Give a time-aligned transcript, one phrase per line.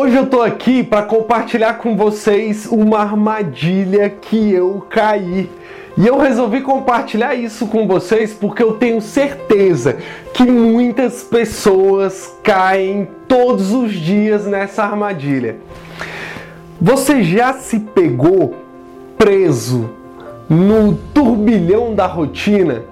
[0.00, 5.50] Hoje eu tô aqui para compartilhar com vocês uma armadilha que eu caí.
[5.96, 9.96] E eu resolvi compartilhar isso com vocês porque eu tenho certeza
[10.32, 15.56] que muitas pessoas caem todos os dias nessa armadilha.
[16.80, 18.54] Você já se pegou
[19.18, 19.90] preso
[20.48, 22.84] no turbilhão da rotina?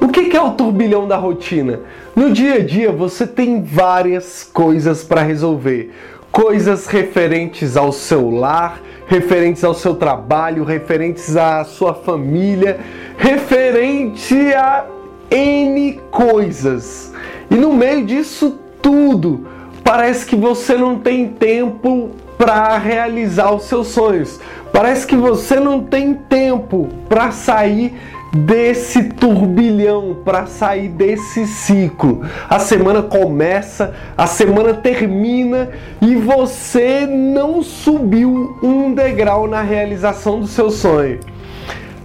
[0.00, 1.80] O que é o turbilhão da rotina?
[2.14, 5.92] No dia a dia você tem várias coisas para resolver
[6.36, 12.78] coisas referentes ao seu lar, referentes ao seu trabalho, referentes à sua família,
[13.16, 14.84] referente a
[15.30, 17.10] N coisas.
[17.50, 19.46] E no meio disso tudo,
[19.82, 24.38] parece que você não tem tempo para realizar os seus sonhos.
[24.70, 27.94] Parece que você não tem tempo para sair
[28.36, 32.22] desse turbilhão, para sair desse ciclo.
[32.48, 40.46] A semana começa, a semana termina e você não subiu um degrau na realização do
[40.46, 41.20] seu sonho.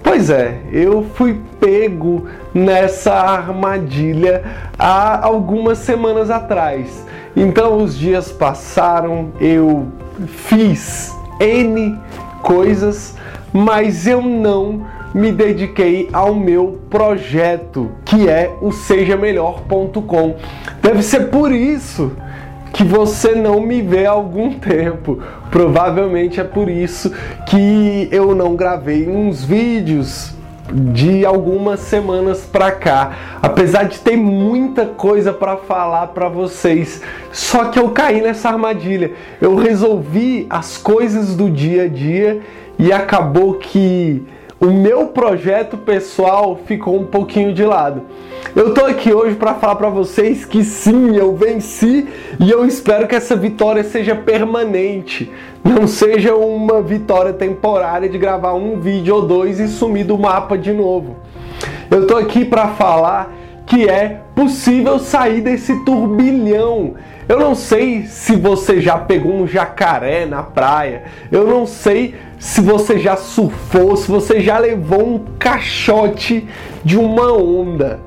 [0.04, 4.44] Pois é, eu fui pego nessa armadilha
[4.78, 7.06] há algumas semanas atrás.
[7.36, 9.88] Então os dias passaram, eu
[10.28, 11.98] fiz N
[12.42, 13.16] coisas,
[13.54, 20.36] mas eu não me dediquei ao meu projeto, que é o sejamelhor.com.
[20.82, 22.12] Deve ser por isso
[22.74, 25.20] que você não me vê há algum tempo.
[25.50, 27.12] Provavelmente é por isso
[27.48, 30.34] que eu não gravei uns vídeos
[30.72, 33.12] de algumas semanas para cá.
[33.42, 39.12] Apesar de ter muita coisa para falar para vocês, só que eu caí nessa armadilha.
[39.42, 42.40] Eu resolvi as coisas do dia a dia
[42.80, 44.26] e acabou que
[44.62, 48.04] o meu projeto pessoal ficou um pouquinho de lado.
[48.56, 52.08] Eu tô aqui hoje para falar para vocês que sim, eu venci
[52.40, 55.32] e eu espero que essa vitória seja permanente,
[55.64, 60.56] não seja uma vitória temporária de gravar um vídeo ou dois e sumir do mapa
[60.56, 61.16] de novo.
[61.90, 63.34] Eu tô aqui para falar
[63.66, 66.94] que é possível sair desse turbilhão.
[67.32, 71.04] Eu não sei se você já pegou um jacaré na praia.
[71.32, 76.46] Eu não sei se você já surfou, se você já levou um caixote
[76.84, 78.02] de uma onda.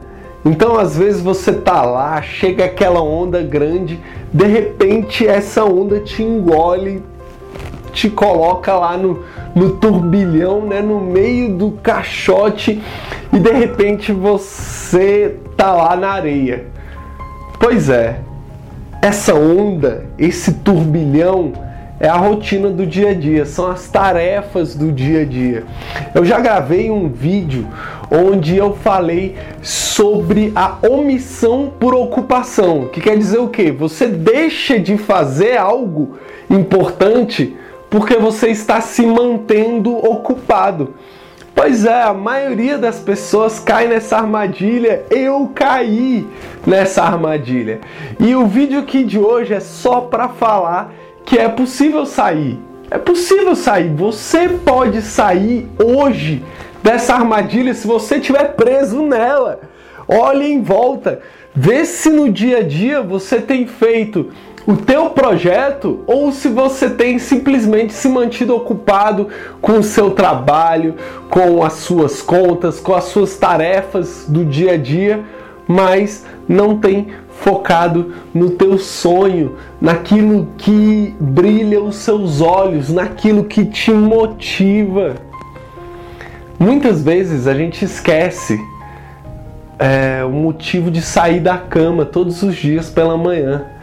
[0.45, 3.99] Então, às vezes você tá lá, chega aquela onda grande,
[4.31, 7.03] de repente essa onda te engole,
[7.95, 9.25] te coloca lá no,
[9.55, 12.83] no turbilhão, né, no meio do caixote
[13.33, 16.67] e de repente você tá lá na areia.
[17.59, 18.21] Pois é,
[19.05, 21.53] essa onda, esse turbilhão,
[22.01, 25.65] é a rotina do dia a dia, são as tarefas do dia a dia.
[26.15, 27.69] Eu já gravei um vídeo
[28.11, 33.71] onde eu falei sobre a omissão por ocupação, que quer dizer o quê?
[33.71, 36.17] Você deixa de fazer algo
[36.49, 37.55] importante
[37.91, 40.95] porque você está se mantendo ocupado.
[41.55, 45.05] Pois é, a maioria das pessoas cai nessa armadilha.
[45.09, 46.27] Eu caí
[46.67, 47.81] nessa armadilha.
[48.19, 50.93] E o vídeo aqui de hoje é só para falar
[51.25, 52.59] que é possível sair.
[52.91, 53.89] É possível sair.
[53.95, 56.45] Você pode sair hoje
[56.83, 59.61] dessa armadilha se você estiver preso nela.
[60.09, 61.21] Olhe em volta.
[61.55, 64.33] Vê se no dia a dia você tem feito
[64.67, 69.29] o teu projeto ou se você tem simplesmente se mantido ocupado
[69.61, 70.95] com o seu trabalho,
[71.29, 75.23] com as suas contas, com as suas tarefas do dia a dia,
[75.69, 77.09] mas não tem
[77.41, 85.17] focado no teu sonho, naquilo que brilha os seus olhos, naquilo que te motiva.
[86.59, 88.59] Muitas vezes a gente esquece
[89.79, 93.74] é, o motivo de sair da cama todos os dias pela manhã.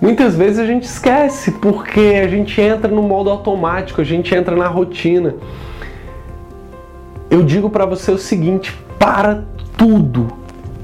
[0.00, 4.54] Muitas vezes a gente esquece porque a gente entra no modo automático, a gente entra
[4.54, 5.34] na rotina.
[7.30, 9.44] Eu digo para você o seguinte: para
[9.76, 10.28] tudo,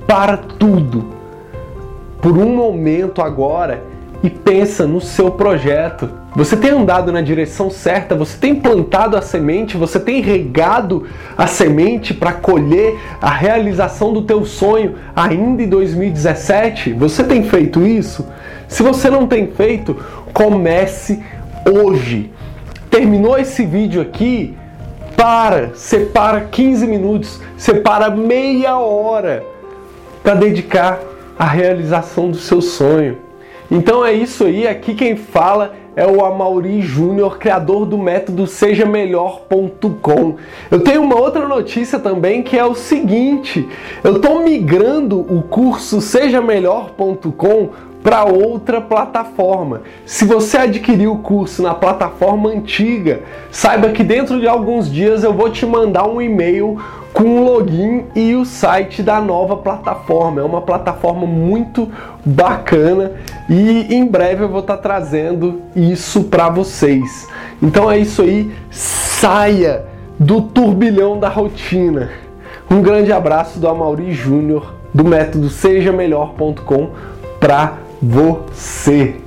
[0.06, 1.14] para tudo
[2.24, 3.82] por um momento agora
[4.22, 6.08] e pensa no seu projeto.
[6.34, 11.04] Você tem andado na direção certa, você tem plantado a semente, você tem regado
[11.36, 16.94] a semente para colher a realização do teu sonho ainda em 2017?
[16.94, 18.26] Você tem feito isso?
[18.74, 19.94] Se você não tem feito,
[20.32, 21.22] comece
[21.64, 22.32] hoje.
[22.90, 24.58] Terminou esse vídeo aqui?
[25.16, 29.44] Para, separa 15 minutos, separa meia hora
[30.24, 30.98] para dedicar
[31.38, 33.18] a realização do seu sonho.
[33.70, 40.36] Então é isso aí, aqui quem fala é o Amauri Júnior, criador do método sejamelhor.com.
[40.70, 43.68] Eu tenho uma outra notícia também que é o seguinte:
[44.02, 47.70] eu estou migrando o curso sejamelhor.com
[48.02, 49.80] para outra plataforma.
[50.04, 55.32] Se você adquiriu o curso na plataforma antiga, saiba que dentro de alguns dias eu
[55.32, 56.78] vou te mandar um e-mail
[57.14, 60.40] com o login e o site da nova plataforma.
[60.40, 61.88] É uma plataforma muito
[62.24, 63.12] bacana
[63.48, 67.28] e em breve eu vou estar trazendo isso para vocês.
[67.62, 69.86] Então é isso aí, saia
[70.18, 72.10] do turbilhão da rotina.
[72.68, 76.90] Um grande abraço do Amaury Júnior do método sejamelhor.com
[77.38, 79.23] para você.